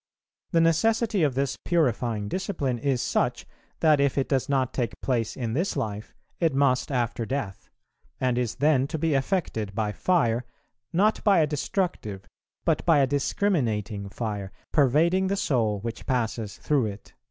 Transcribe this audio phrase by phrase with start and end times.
[0.53, 3.45] The necessity of this purifying discipline is such,
[3.81, 7.69] that if it does not take place in this life, it must after death,
[8.19, 10.43] and is then to be effected by fire,
[10.91, 12.25] not by a destructive,
[12.65, 17.13] but a discriminating fire, pervading the soul which passes through it."